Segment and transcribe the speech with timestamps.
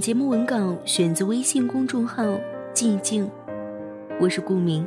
[0.00, 2.22] 节目文稿选自微信公众号
[2.72, 3.28] “寂静”，
[4.20, 4.86] 我是顾明。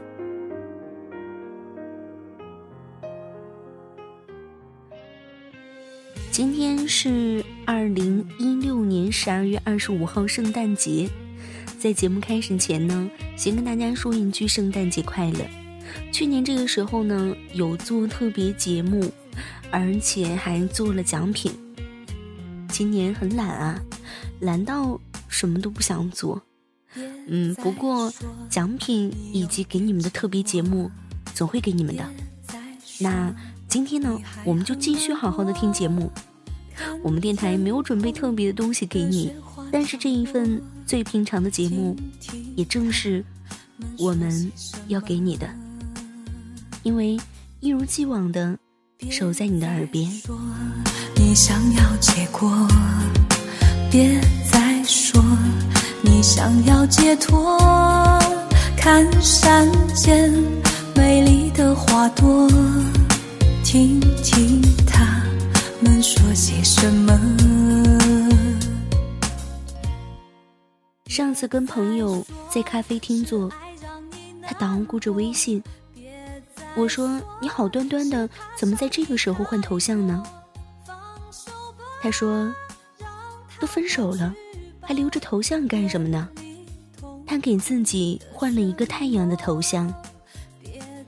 [6.31, 11.09] 今天是二零一六年十二月二十五号，圣诞节。
[11.77, 15.39] 在节目开始前呢，先跟大家说一句圣诞节快乐。
[16.13, 19.11] 去年这个时候呢，有做特别节目，
[19.71, 21.51] 而且还做了奖品。
[22.69, 23.81] 今年很懒啊。
[24.41, 26.41] 难道什么都不想做？
[27.27, 28.11] 嗯，不过
[28.49, 30.91] 奖品以及给你们的特别节目，
[31.33, 32.03] 总会给你们的。
[32.99, 33.33] 那
[33.69, 36.11] 今天呢，我们就继续好好的听节目。
[37.03, 39.31] 我们电台没有准备特别的东西给你，
[39.71, 41.95] 但是这一份最平常的节目，
[42.55, 43.23] 也正是
[43.97, 44.51] 我们
[44.87, 45.47] 要给你的，
[46.83, 47.17] 因为
[47.59, 48.57] 一如既往的
[49.09, 50.11] 守在你的耳边。
[51.15, 52.67] 你想要结果。
[53.91, 54.17] 别
[54.49, 55.21] 再说
[56.01, 57.59] 你想要解脱，
[58.77, 60.33] 看山间
[60.95, 62.47] 美丽的花朵，
[63.65, 65.21] 听听他
[65.81, 67.19] 们说些什么。
[71.07, 73.51] 上次跟朋友在咖啡厅坐，
[74.41, 75.61] 他捣鼓着微信，
[76.77, 80.23] 我说：“你好端端的，怎么在这个时候换头像呢？”
[82.01, 82.49] 他说。
[83.61, 84.33] 都分手了，
[84.81, 86.27] 还留着头像干什么呢？
[87.27, 89.93] 他给自己换了一个太阳的头像，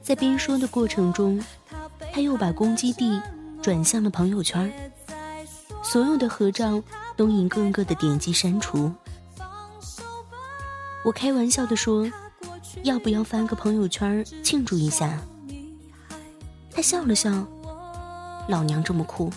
[0.03, 1.43] 在边说的过程中，
[2.13, 3.19] 他又把攻击地
[3.61, 4.71] 转向了朋友圈，
[5.83, 6.81] 所有的合照
[7.17, 8.91] 都一个个的点击删除。
[11.03, 12.07] 我开玩笑的说
[12.83, 15.19] ：“要不要翻个朋友圈庆祝一下？”
[16.71, 17.45] 他笑了笑
[18.47, 19.29] ：“老娘这么酷，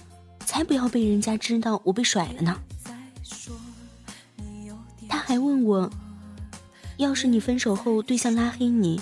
[0.44, 2.60] 才不要被人家知道我被甩了呢。”
[5.09, 5.91] 他还问我
[6.98, 9.00] ：“要是你分手后对象拉黑你，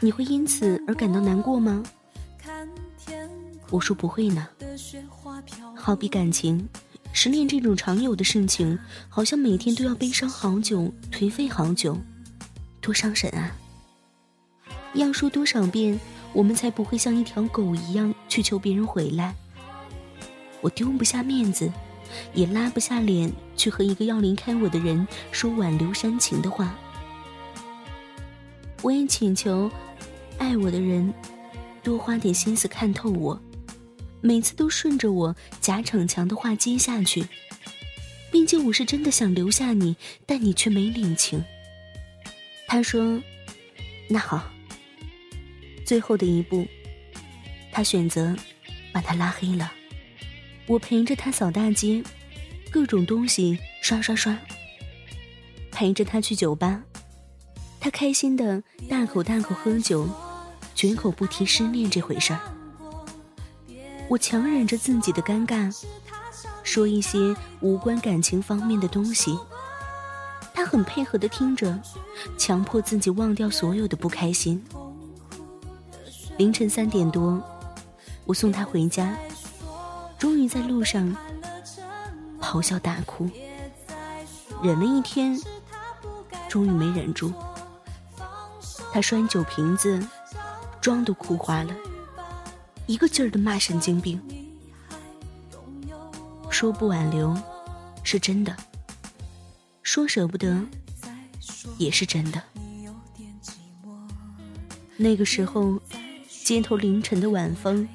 [0.00, 1.82] 你会因此而感到难过吗？”
[3.70, 4.48] 我说：“不会呢。
[5.74, 6.68] 好比感情，
[7.12, 8.78] 失恋这种常有的事情，
[9.08, 11.98] 好像每天都要悲伤好久，颓废好久，
[12.80, 13.56] 多伤神啊！
[14.94, 15.98] 要说多少遍，
[16.32, 19.34] 我们才不会像一条狗一样去求别人回来？
[20.60, 21.70] 我丢不下面子。”
[22.34, 26.76] 也拉不下脸去和一个要离开我的人说挽留煽情的话。
[28.82, 29.70] 我也请求
[30.38, 31.12] 爱我的人
[31.82, 33.40] 多花点心思看透我，
[34.20, 37.26] 每次都顺着我假逞强的话接下去。
[38.30, 39.96] 毕竟我是真的想留下你，
[40.26, 41.42] 但你却没领情。
[42.66, 43.20] 他说
[44.08, 44.50] ：“那好。”
[45.84, 46.66] 最后的一步，
[47.72, 48.36] 他选择
[48.92, 49.72] 把他拉黑了。
[50.68, 52.04] 我陪着他扫大街，
[52.70, 54.38] 各种东西刷刷刷。
[55.72, 56.82] 陪着他去酒吧，
[57.80, 60.06] 他开心的大口大口喝酒，
[60.74, 62.40] 绝口不提失恋这回事儿。
[64.08, 65.74] 我强忍着自己的尴尬，
[66.62, 69.38] 说一些无关感情方面的东西。
[70.52, 71.80] 他很配合的听着，
[72.36, 74.62] 强迫自己忘掉所有的不开心。
[76.36, 77.42] 凌晨三点多，
[78.26, 79.16] 我送他回家。
[80.18, 81.16] 终于在路上
[82.40, 83.30] 咆哮大哭，
[84.62, 85.40] 忍了一天，
[86.48, 87.32] 终于没忍住。
[88.92, 90.04] 他摔酒瓶子，
[90.80, 91.72] 妆都哭花了，
[92.86, 94.20] 一个劲儿的骂神经病。
[96.50, 97.36] 说不挽留，
[98.02, 98.52] 是真的；
[99.82, 100.66] 说舍不得，
[101.76, 102.42] 也是真的。
[104.96, 105.78] 那个时候，
[106.28, 107.88] 街头凌晨的晚风。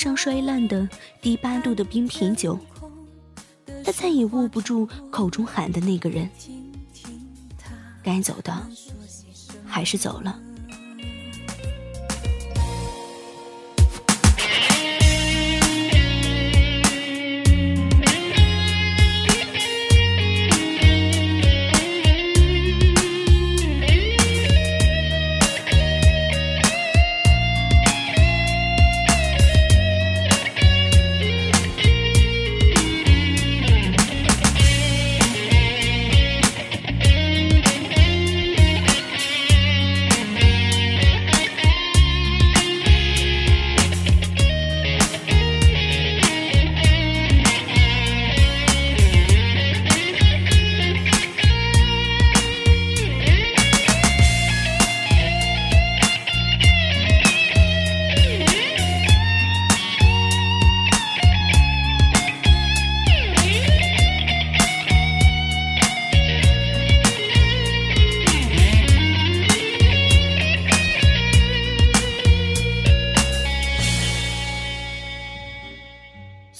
[0.00, 0.88] 上摔烂的
[1.20, 2.58] 低八度的冰啤酒，
[3.84, 6.26] 他再也握不住口中喊的那个人。
[8.02, 8.66] 该走的，
[9.66, 10.40] 还是走了。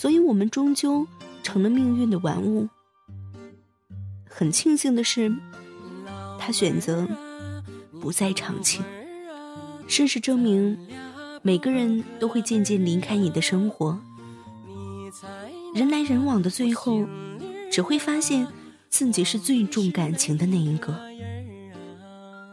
[0.01, 1.07] 所以我们终究
[1.43, 2.71] 成了命运的玩物。
[4.27, 5.31] 很庆幸的是，
[6.39, 7.07] 他选择
[8.01, 8.83] 不再长情。
[9.87, 10.89] 事实证明，
[11.43, 14.01] 每个人都会渐渐离开你的生活。
[15.75, 17.07] 人来人往的最后，
[17.71, 18.49] 只会发现
[18.89, 20.99] 自己是最重感情的那一个。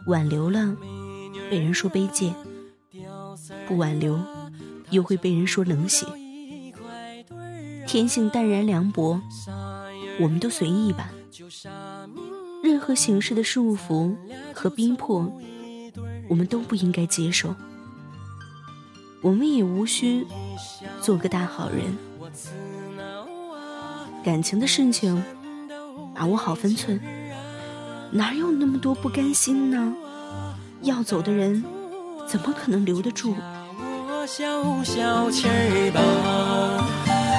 [0.07, 0.75] 挽留了，
[1.49, 2.33] 被人说卑贱；
[3.65, 4.19] 不挽留，
[4.89, 6.05] 又会被人说冷血。
[7.87, 9.19] 天性淡然凉薄，
[10.19, 11.09] 我们都随意吧。
[12.61, 14.15] 任何形式的束缚
[14.53, 15.31] 和逼迫。
[16.29, 17.55] 我们都不应该接受，
[19.21, 20.27] 我们也无需
[21.01, 21.97] 做个大好人。
[24.25, 25.23] 感情的事情，
[26.13, 26.99] 把握好分寸，
[28.11, 29.95] 哪有那么多不甘心呢？
[30.81, 31.63] 要走的人，
[32.27, 33.33] 怎么可能留得住？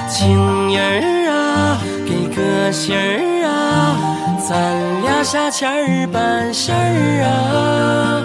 [0.08, 8.24] 情人儿啊，给个信儿啊，咱俩下签儿办事儿啊。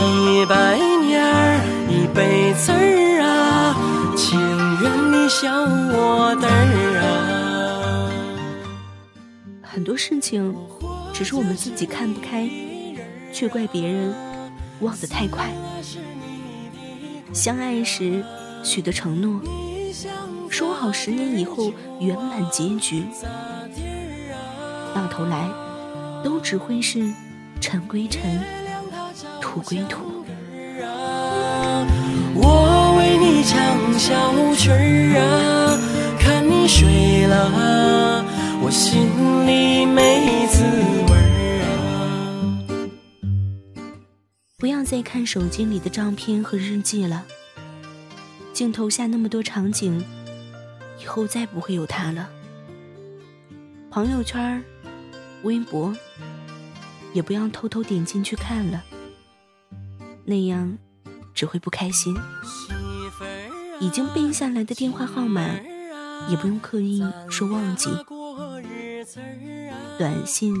[0.00, 3.76] 一百年儿一辈子儿啊，
[4.16, 4.36] 情
[4.82, 7.08] 愿你笑我的儿啊。
[9.62, 10.54] 很多事情，
[11.12, 12.50] 只是我们自己看不开，
[13.32, 14.12] 却怪别人
[14.80, 15.50] 忘得太快。
[17.32, 18.24] 相爱时
[18.64, 19.40] 许的承诺，
[20.52, 23.06] 说好十年以后圆满结局，
[24.94, 25.48] 到头来
[26.22, 27.10] 都只会是
[27.58, 28.38] 尘归尘。
[29.40, 30.22] 土归土。
[32.34, 35.80] 我为你唱小曲儿啊，
[36.20, 38.22] 看你睡了，
[38.62, 39.08] 我心
[39.46, 40.62] 里没滋
[41.08, 41.72] 味儿啊。
[44.58, 47.24] 不要再看手机里的照片和日记了，
[48.52, 50.04] 镜头下那么多场景，
[51.02, 52.30] 以后再不会有他了。
[53.90, 54.62] 朋友圈、
[55.42, 55.92] 微博，
[57.12, 58.84] 也不要偷偷点进去看了。
[60.24, 60.78] 那样
[61.34, 62.16] 只会不开心。
[63.80, 65.42] 已经背下来的电话号码，
[66.28, 67.90] 也不用刻意说忘记。
[69.98, 70.54] 短信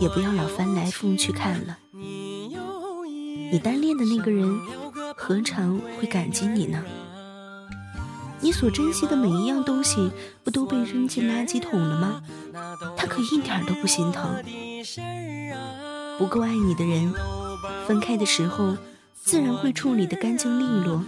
[0.00, 1.78] 也不要老翻来覆去看了。
[1.92, 4.58] 你单恋的那个人，
[5.16, 6.82] 何尝会感激你呢？
[8.44, 10.12] 你所珍惜的每一样东西，
[10.44, 12.20] 不都被扔进垃圾桶了吗？
[12.94, 14.36] 他可一点都不心疼。
[16.18, 17.10] 不够爱你的人。
[17.86, 18.76] 分开的时候，
[19.14, 21.02] 自然会处理的干净利落，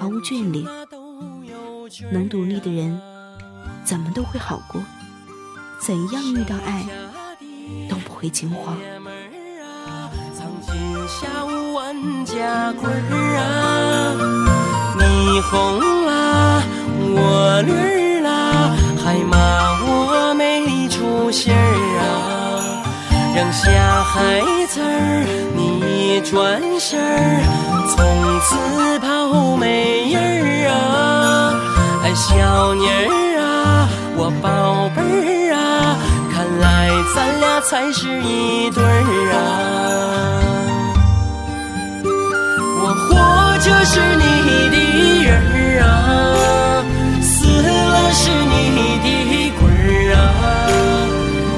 [0.00, 0.66] 毫无眷恋。
[2.10, 3.00] 能独立的人，
[3.84, 4.82] 怎么都会好过。
[5.78, 6.84] 怎样遇到爱，
[7.88, 8.76] 都不会惊慌。
[14.98, 15.80] 你红，
[17.42, 18.70] 我绿了，
[19.04, 19.36] 还骂
[19.82, 21.56] 我没出息儿
[21.98, 22.06] 啊！
[23.34, 23.64] 扔下
[24.04, 25.26] 孩子儿。
[25.58, 27.42] 一转身儿，
[27.88, 27.98] 从
[28.42, 28.54] 此
[29.00, 30.72] 跑没影儿啊！
[32.04, 35.02] 哎，小妮儿啊，我宝贝
[35.50, 35.98] 儿啊，
[36.32, 39.42] 看来咱俩才是一对儿啊！
[42.84, 43.10] 我活
[43.58, 44.22] 着是你
[44.70, 44.76] 的
[45.24, 45.84] 人儿啊，
[48.12, 48.54] 是你
[49.02, 49.62] 的鬼
[50.08, 50.20] 儿啊！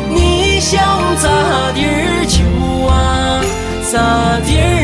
[0.08, 0.80] 你想
[1.16, 1.26] 咋
[1.75, 2.38] 地儿就
[2.87, 3.42] 啊？
[3.90, 3.94] 咋
[4.46, 4.83] 地儿